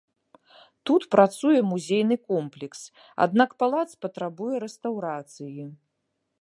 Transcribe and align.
Тут 0.89 1.01
працуе 1.15 1.59
музейны 1.73 2.17
комплекс, 2.33 2.81
аднак 3.27 3.49
палац 3.65 3.85
патрабуе 4.07 4.55
рэстаўрацыі. 4.67 5.63